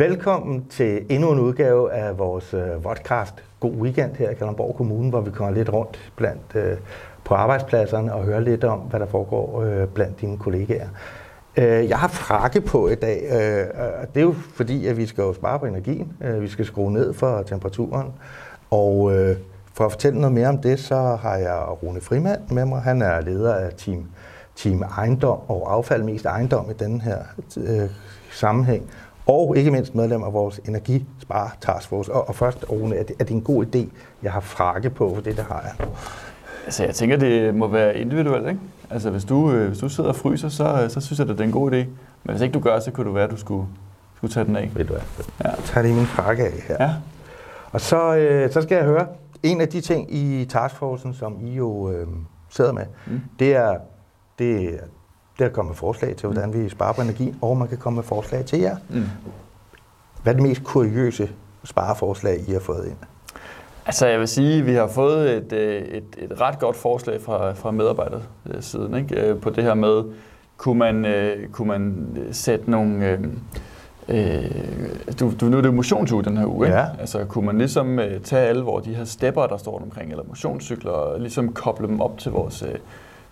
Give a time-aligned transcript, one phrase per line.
[0.00, 5.10] Velkommen til endnu en udgave af vores øh, vodcast God Weekend her i Kalundborg Kommune,
[5.10, 6.76] hvor vi kommer lidt rundt blandt øh,
[7.24, 10.88] på arbejdspladserne og hører lidt om, hvad der foregår øh, blandt dine kollegaer.
[11.56, 13.66] Øh, jeg har frakke på i dag, øh,
[14.00, 16.12] og det er jo fordi, at vi skal jo spare på energien.
[16.20, 18.08] Øh, vi skal skrue ned for temperaturen,
[18.70, 19.36] og øh,
[19.74, 22.82] for at fortælle noget mere om det, så har jeg Rune Frimand med mig.
[22.82, 24.04] Han er leder af Team,
[24.56, 27.18] team Ejendom og Affald Mest Ejendom i den her
[27.56, 27.90] øh,
[28.30, 28.90] sammenhæng
[29.26, 32.12] og ikke mindst medlem af vores Energispar Task Force.
[32.12, 33.78] Og, og først, Rune, er det, er det en god idé,
[34.22, 35.88] jeg har frakke på, for det, der har jeg?
[36.64, 38.60] Altså, jeg tænker, det må være individuelt, ikke?
[38.90, 41.40] Altså, hvis du, øh, hvis du sidder og fryser, så, så synes jeg, at det
[41.40, 41.76] er en god idé.
[42.24, 43.66] Men hvis ikke du gør, så kunne det være, at du skulle,
[44.16, 44.70] skulle tage den af.
[44.74, 45.02] Ved du hvad?
[45.44, 45.50] Ja.
[45.64, 46.76] Tager lige min frakke af her.
[46.80, 46.94] Ja.
[47.72, 49.06] Og så, øh, så skal jeg høre,
[49.42, 52.06] en af de ting i taskforcen, som I jo øh,
[52.48, 53.20] sidder med, mm.
[53.38, 53.78] det er,
[54.38, 54.78] det, det er
[55.44, 58.04] at komme med forslag til, hvordan vi sparer på energi, og man kan komme med
[58.04, 58.76] forslag til jer.
[58.88, 59.04] Mm.
[60.22, 61.30] Hvad er det mest kuriøse
[61.64, 62.96] spareforslag, I har fået ind?
[63.86, 67.20] Altså jeg vil sige, at vi har fået et, øh, et, et ret godt forslag
[67.20, 69.20] fra, fra medarbejdersiden ikke?
[69.20, 70.04] Øh, på det her med,
[70.56, 73.18] kunne man, øh, kunne man sætte nogle...
[74.08, 74.44] Øh,
[75.20, 76.78] du, du, nu er det motionsuge den her uge, ikke?
[76.78, 76.86] Ja.
[77.00, 80.90] Altså kunne man ligesom tage alle hvor de her stepper, der står omkring, eller motionscykler,
[80.90, 82.64] og ligesom koble dem op til vores,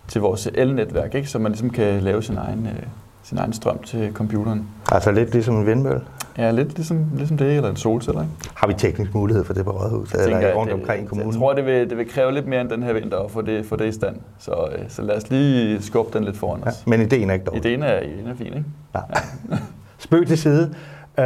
[0.09, 1.27] til vores elnetværk, ikke?
[1.27, 2.83] så man ligesom kan lave sin egen, øh,
[3.23, 4.67] sin egen strøm til computeren.
[4.91, 6.01] Altså lidt ligesom en vindmølle?
[6.37, 8.21] Ja, lidt ligesom, ligesom det, eller en solceller.
[8.21, 8.33] Ikke?
[8.55, 11.33] Har vi teknisk mulighed for det på Rådhuset, eller tænker, rundt omkring i kommunen?
[11.33, 13.41] Jeg tror, det vil, det vil kræve lidt mere end den her vinter at få
[13.41, 14.15] det, få det i stand.
[14.39, 16.83] Så, øh, så lad os lige skubbe den lidt foran os.
[16.85, 17.65] Ja, men ideen er ikke dårlig?
[17.65, 18.63] Ideen er, ideen er fin, ikke?
[18.95, 18.99] Ja.
[19.15, 19.57] ja.
[19.97, 20.75] Spøg til side.
[21.17, 21.25] Uh,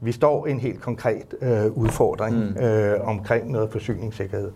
[0.00, 2.56] vi står en helt konkret uh, udfordring mm.
[2.64, 4.50] uh, omkring noget forsyningssikkerhed,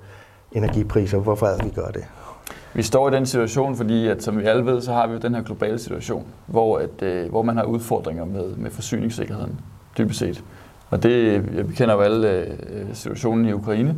[0.52, 1.18] energipriser.
[1.18, 2.04] Hvorfor er det, vi gør det?
[2.74, 5.18] Vi står i den situation, fordi at, som vi alle ved, så har vi jo
[5.18, 9.60] den her globale situation, hvor, at, øh, hvor man har udfordringer med, med forsyningssikkerheden,
[9.98, 10.44] dybest set.
[10.90, 12.46] Og det, vi kender jo alle øh,
[12.92, 13.96] situationen i Ukraine,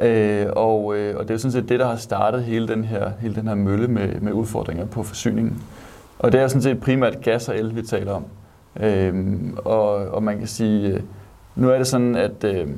[0.00, 2.84] øh, og, øh, og det er jo sådan set det, der har startet hele den
[2.84, 5.62] her, hele den her mølle med, med udfordringer på forsyningen.
[6.18, 8.24] Og det er sådan set primært gas og el, vi taler om.
[8.80, 9.14] Øh,
[9.56, 11.00] og, og man kan sige, øh,
[11.56, 12.68] nu er det sådan, at øh,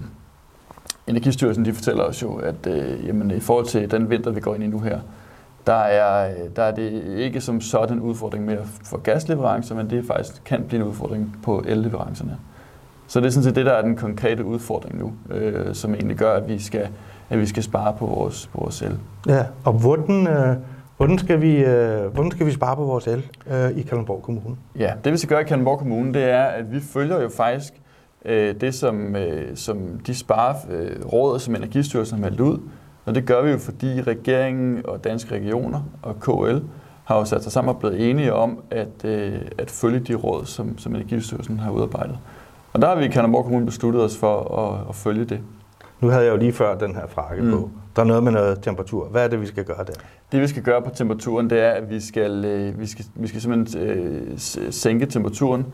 [1.06, 4.54] Energistyrelsen de fortæller os jo, at øh, jamen, i forhold til den vinter, vi går
[4.54, 5.00] ind i nu her,
[5.66, 10.04] der er, der er det ikke som sådan en udfordring mere for gasleverancer, men det
[10.06, 12.38] faktisk kan blive en udfordring på elleverancerne.
[13.06, 16.16] Så det er sådan set det, der er den konkrete udfordring nu, øh, som egentlig
[16.16, 16.88] gør, at vi skal,
[17.30, 18.98] at vi skal spare på vores, på vores el.
[19.28, 20.56] Ja, og hvordan, øh,
[20.96, 24.56] hvordan, skal vi, øh, hvordan skal vi spare på vores el øh, i Kalundborg Kommune?
[24.78, 27.72] Ja, det vi skal gøre i Kalundborg Kommune, det er, at vi følger jo faktisk
[28.24, 32.58] øh, det, som, øh, som de spareråd, øh, som Energistyrelsen har meldt ud,
[33.04, 36.58] og det gør vi jo, fordi regeringen og danske regioner og KL
[37.04, 40.44] har jo sat sig sammen og blevet enige om at, øh, at følge de råd,
[40.44, 42.18] som, som Energistyrelsen har udarbejdet.
[42.72, 45.40] Og der har vi i Kanderborg Kommune besluttet os for at, at følge det.
[46.00, 47.50] Nu havde jeg jo lige før den her frakke mm.
[47.50, 47.70] på.
[47.96, 49.08] Der er noget med noget temperatur.
[49.08, 49.92] Hvad er det, vi skal gøre der?
[50.32, 53.26] Det, vi skal gøre på temperaturen, det er, at vi skal, øh, vi skal, vi
[53.26, 54.38] skal simpelthen øh,
[54.70, 55.66] sænke temperaturen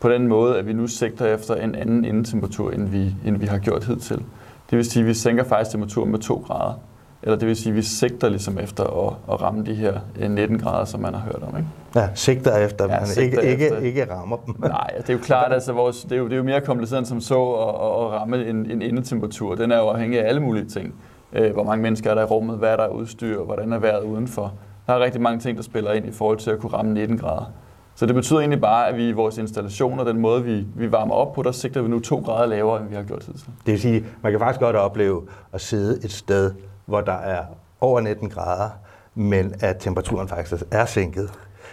[0.00, 3.46] på den måde, at vi nu sigter efter en anden indetemperatur, end vi, end vi
[3.46, 4.22] har gjort hidtil.
[4.70, 6.74] Det vil sige, at vi sænker faktisk temperaturen med 2 grader.
[7.22, 10.56] Eller det vil sige, at vi sigter ligesom efter at, at ramme de her 19
[10.56, 11.56] øh, grader, som man har hørt om.
[11.56, 11.68] Ikke?
[11.94, 13.76] Ja, sigter efter, ja, men sigter ikke, efter.
[13.76, 14.54] ikke, ikke rammer dem.
[14.68, 16.98] Nej, det er jo klart, altså, vores, det, er jo, det er jo mere kompliceret
[16.98, 19.54] end som så at, at ramme en, en indetemperatur.
[19.54, 20.94] Den er jo afhængig af alle mulige ting.
[21.32, 24.04] Øh, hvor mange mennesker er der i rummet, hvad er der udstyr, hvordan er vejret
[24.04, 24.52] udenfor.
[24.86, 27.18] Der er rigtig mange ting, der spiller ind i forhold til at kunne ramme 19
[27.18, 27.52] grader.
[27.94, 31.14] Så det betyder egentlig bare, at vi i vores installationer, den måde vi, vi varmer
[31.14, 33.52] op på, der sigter vi nu to grader lavere, end vi har gjort tidligere.
[33.66, 35.22] Det vil sige, man kan faktisk godt opleve
[35.52, 36.52] at sidde et sted,
[36.86, 37.44] hvor der er
[37.80, 38.70] over 19 grader,
[39.14, 41.30] men at temperaturen faktisk er sænket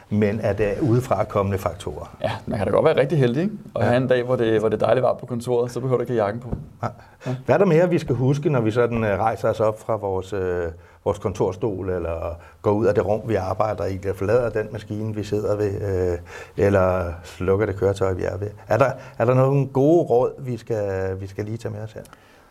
[0.10, 2.18] men at det er udefra kommende faktorer.
[2.22, 3.56] Ja, man kan da godt være rigtig heldig, ikke?
[3.74, 3.88] og ja.
[3.88, 6.02] have en dag, hvor det, hvor det er dejligt varmt på kontoret, så behøver du
[6.02, 6.50] ikke have jakken på.
[6.84, 6.88] Ja.
[7.26, 7.36] Ja.
[7.46, 9.96] Hvad er der mere, vi skal huske, når vi sådan øh, rejser os op fra
[9.96, 10.68] vores, øh,
[11.06, 15.16] vores kontorstol, eller går ud af det rum, vi arbejder i, eller forlader den maskine,
[15.16, 16.18] vi sidder ved, øh,
[16.66, 18.50] eller slukker det køretøj, vi er ved?
[18.68, 21.94] Er der, er der nogle gode råd, vi skal, vi skal lige tage med os
[21.94, 22.02] her?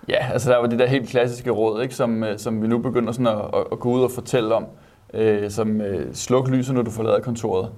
[0.08, 2.78] Ja, altså der var det der helt klassiske råd, ikke, som, øh, som vi nu
[2.78, 4.66] begynder sådan at, at gå ud og fortælle om
[5.14, 7.70] øh, som øh, sluk lyset, når du forlader kontoret.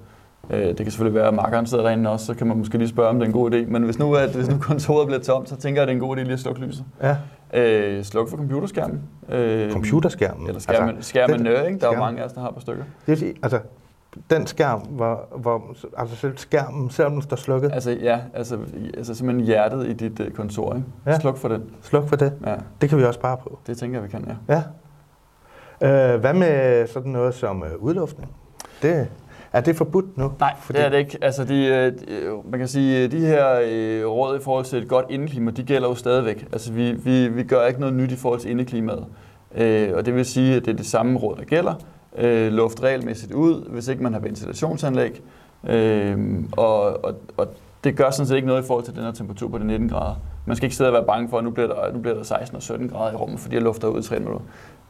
[0.51, 2.89] Øh, det kan selvfølgelig være, at makkeren sidder derinde også, så kan man måske lige
[2.89, 3.57] spørge, om det er en god idé.
[3.67, 6.03] Men hvis nu, at, hvis nu kontoret bliver tomt, så tænker jeg, at det er
[6.03, 6.85] en god idé lige at slukke lyset.
[7.03, 7.17] Ja.
[7.55, 9.03] Øh, sluk for computerskærmen.
[9.29, 10.47] Øh, computerskærmen?
[10.47, 11.79] Eller skærmen, altså, skærmen nø, ikke?
[11.79, 12.85] Der er jo mange af os, der har på stykker.
[13.07, 13.61] Det sige, altså,
[14.31, 17.71] den skærm, hvor, hvor, altså selv skærmen, selvom den står slukket?
[17.73, 18.59] Altså ja, altså,
[18.97, 20.87] altså simpelthen hjertet i dit uh, kontor, ikke?
[21.07, 21.19] Ja.
[21.19, 21.63] Sluk for den.
[21.83, 22.33] Sluk for det?
[22.47, 22.55] Ja.
[22.81, 23.59] Det kan vi også spare på.
[23.67, 24.63] Det tænker jeg, vi kan, ja.
[25.81, 26.15] Ja.
[26.15, 28.31] Øh, hvad med sådan noget som øh, udluftning?
[28.83, 29.09] Det,
[29.53, 30.33] Er det forbudt nu?
[30.41, 30.79] Nej, Fordi...
[30.79, 31.19] det er det ikke.
[31.23, 35.07] Altså, de, øh, man kan sige, de her øh, råd i forhold til et godt
[35.11, 36.49] indeklima, de gælder jo stadigvæk.
[36.53, 39.07] Altså, vi, vi, vi gør ikke noget nyt i forhold til indeklimaet.
[39.55, 41.75] Øh, og det vil sige, at det er det samme råd, der gælder.
[42.19, 45.23] Øh, luft regelmæssigt ud, hvis ikke man har ventilationsanlæg.
[45.69, 46.19] Øh,
[46.53, 47.49] og, og, og
[47.85, 49.89] det gør sådan set ikke noget i forhold til den her temperatur på de 19
[49.89, 50.15] grader.
[50.47, 52.23] Man skal ikke sidde og være bange for, at nu bliver der, nu bliver der
[52.23, 54.41] 16 og 17 grader i rummet, fordi jeg lufter ud i 3 minutter.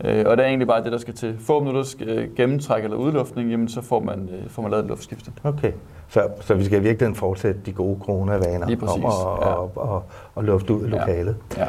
[0.04, 1.36] Øh, og det er egentlig bare det, der skal til.
[1.40, 4.88] Få minutters øh, gennemtræk eller udluftning, jamen, så får man, øh, får man lavet et
[4.88, 5.32] luftskifte.
[5.44, 5.72] Okay,
[6.08, 9.52] så, så vi skal virkelig fortsætte de gode coronavaner om at ja.
[9.52, 10.02] og, og,
[10.34, 11.36] og lufte ud i lokalet.
[11.56, 11.62] Ja.
[11.62, 11.68] Ja.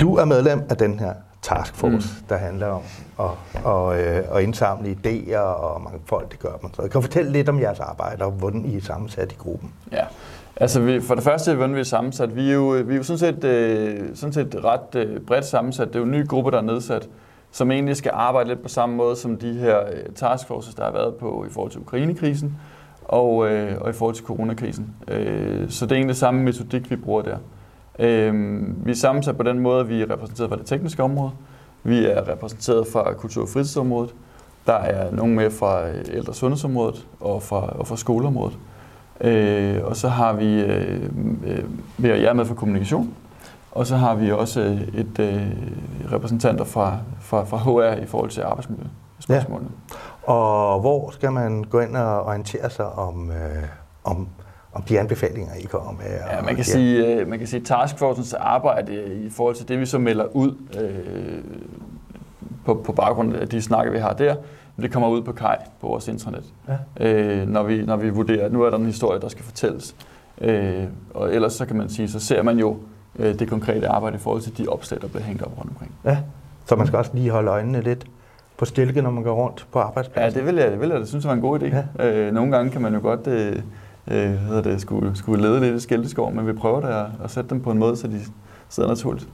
[0.00, 1.12] Du er medlem af den her
[1.42, 2.26] taskforce, mm.
[2.28, 2.82] der handler om
[3.20, 6.74] at, og, øh, at indsamle idéer og mange folk, det gør man.
[6.74, 9.72] Så jeg kan fortælle lidt om jeres arbejde og hvordan I er sammensat i gruppen.
[9.92, 10.04] Ja,
[10.56, 13.02] altså vi, for det første, hvordan vi er sammensat, vi er jo, vi er jo
[13.02, 15.88] sådan, set, øh, sådan set ret øh, bredt sammensat.
[15.88, 17.08] Det er jo en ny gruppe, der er nedsat,
[17.50, 20.92] som egentlig skal arbejde lidt på samme måde som de her øh, taskforces, der har
[20.92, 22.56] været på i forhold til Ukrainekrisen
[23.04, 24.94] og, øh, og i forhold til coronakrisen.
[25.08, 27.36] Øh, så det er egentlig samme metodik, vi bruger der.
[28.00, 31.30] Øh, vi er sammensat på den måde, at vi er repræsenteret fra det tekniske område.
[31.82, 34.14] Vi er repræsenteret fra kultur- og fritidsområdet.
[34.66, 38.58] Der er nogen med fra øh, ældre- ældre- sundhedsområdet og fra, og fra skoleområdet.
[39.20, 41.10] Øh, og så har vi, øh,
[41.46, 41.64] øh,
[42.04, 43.14] jeg er med for kommunikation,
[43.72, 45.46] og så har vi også øh, et øh,
[46.12, 48.84] repræsentanter fra, fra, fra HR i forhold til arbejdsmiljø.
[49.28, 49.44] Ja.
[50.22, 53.64] Og hvor skal man gå ind og orientere sig om, øh,
[54.04, 54.28] om
[54.72, 56.06] om de anbefalinger, I kommer med?
[56.32, 59.80] Ja, man kan, sige, øh, man kan sige, at taskforcens arbejde i forhold til det,
[59.80, 61.44] vi så melder ud øh,
[62.64, 64.34] på, på baggrund af de snakke, vi har der,
[64.82, 67.06] det kommer ud på Kai på vores intranet, ja.
[67.06, 69.96] øh, når, vi, når vi vurderer, at nu er der en historie, der skal fortælles.
[70.40, 70.84] Øh,
[71.14, 72.76] og ellers så kan man sige, så ser man jo
[73.18, 75.92] øh, det konkrete arbejde i forhold til de opslag, der bliver hængt op rundt omkring.
[76.04, 76.18] Ja,
[76.66, 78.06] så man skal også lige holde øjnene lidt
[78.56, 80.32] på stilke, når man går rundt på arbejdspladsen.
[80.32, 81.76] Ja, det vil jeg, det vil jeg det synes jeg var en god idé.
[81.98, 82.10] Ja.
[82.10, 83.56] Øh, nogle gange kan man jo godt øh,
[84.10, 87.30] øh, hedder det, skulle, skulle lede lidt i skilteskov, men vi prøver da at, at
[87.30, 88.20] sætte dem på en måde, så de
[88.68, 89.28] sidder naturligt.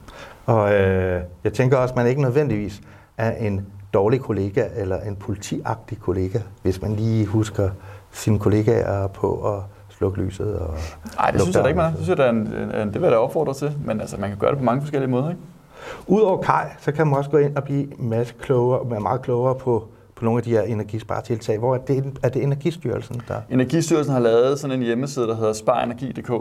[0.45, 2.81] Og øh, jeg tænker også, at man ikke nødvendigvis
[3.17, 7.69] er en dårlig kollega eller en politiagtig kollega, hvis man lige husker
[8.11, 10.73] sine kollegaer på at slukke lyset og
[11.17, 13.11] Nej, det synes jeg da ikke, man Det, synes jeg, er en, det vil jeg
[13.11, 15.29] da opfordre til, men altså, man kan gøre det på mange forskellige måder.
[15.29, 15.41] Ikke?
[16.07, 19.55] Udover Kai, så kan man også gå ind og blive masse klogere, være meget klogere
[19.55, 19.87] på
[20.17, 21.57] på nogle af de her energisparetiltag.
[21.57, 23.41] Hvor er det, er det Energistyrelsen, der...
[23.49, 26.31] Energistyrelsen har lavet sådan en hjemmeside, der hedder sparenergi.dk,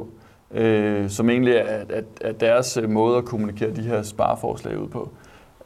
[0.50, 4.88] øh, som egentlig er, er, er deres øh, måde at kommunikere de her spareforslag ud
[4.88, 5.11] på.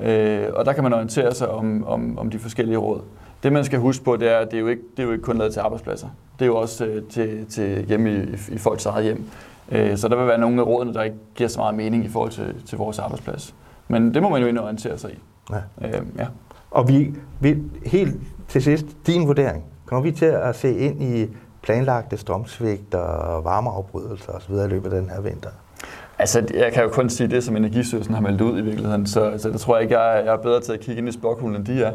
[0.00, 3.00] Øh, og der kan man orientere sig om, om, om de forskellige råd.
[3.42, 5.12] Det man skal huske på, det er, at det er jo ikke, det er jo
[5.12, 6.08] ikke kun lavet til arbejdspladser.
[6.38, 9.24] Det er jo også øh, til, til hjemme i, i folks eget hjem.
[9.72, 12.08] Øh, så der vil være nogle af rådene, der ikke giver så meget mening i
[12.08, 13.54] forhold til, til vores arbejdsplads.
[13.88, 15.18] Men det må man jo ind og orientere sig i.
[15.50, 15.88] Ja.
[15.88, 16.26] Øh, ja.
[16.70, 17.56] Og vi, vi,
[17.86, 18.14] helt
[18.48, 19.64] til sidst, din vurdering.
[19.86, 21.26] Kommer vi til at se ind i
[21.62, 24.52] planlagte strømsvigt og varmeafbrydelser osv.
[24.52, 25.50] i løbet af den her vinter?
[26.18, 29.34] Altså, jeg kan jo kun sige det, som Energistyrelsen har meldt ud i virkeligheden, så,
[29.38, 31.12] så det tror jeg ikke, jeg er, jeg er bedre til at kigge ind i
[31.12, 31.92] spokhulen, end de er.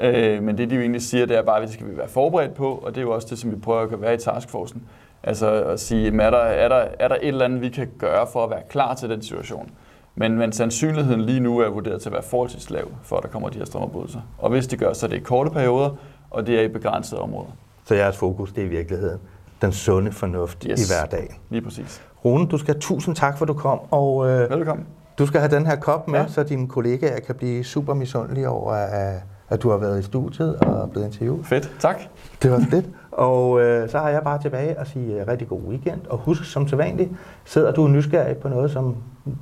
[0.00, 2.54] Øh, men det, de jo egentlig siger, det er bare, at vi skal være forberedt
[2.54, 4.82] på, og det er jo også det, som vi prøver at være i taskforcen.
[5.22, 8.26] Altså at sige, er der, er, der, er der et eller andet, vi kan gøre
[8.32, 9.70] for at være klar til den situation?
[10.16, 13.28] Men, men sandsynligheden lige nu er vurderet til at være forholdsvis lav, for at der
[13.28, 14.20] kommer de her strømafbrydelser.
[14.38, 15.90] Og hvis det gør, så er det i korte perioder,
[16.30, 17.50] og det er i begrænsede områder.
[17.84, 19.18] Så jeres fokus, det er i virkeligheden
[19.62, 20.90] den sunde fornuft yes.
[20.90, 21.34] i hverdagen.
[21.50, 22.02] Lige præcis.
[22.24, 23.80] Rune, du skal have tusind tak, for at du kom.
[23.90, 24.86] Og, øh, Velkommen.
[25.18, 26.26] Du skal have den her kop med, ja.
[26.28, 30.56] så dine kollegaer kan blive super misundelige over, at, at du har været i studiet
[30.56, 31.46] og blevet interviewet.
[31.46, 32.00] Fedt, tak.
[32.42, 32.86] Det var fedt.
[33.12, 36.00] Og øh, så har jeg bare tilbage at sige uh, rigtig god weekend.
[36.10, 37.10] Og husk, som sædvanligt,
[37.44, 38.96] sidder du nysgerrig på noget, som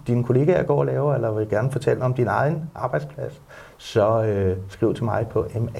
[0.06, 3.40] dine kollegaer går og laver, eller vil gerne fortælle om din egen arbejdsplads,
[3.78, 5.70] så øh, skriv til mig på madn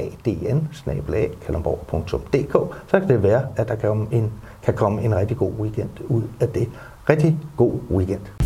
[2.87, 4.33] så kan det være, at der kan komme, en,
[4.63, 6.69] kan komme en rigtig god weekend ud af det.
[7.09, 8.42] Rigtig god weekend.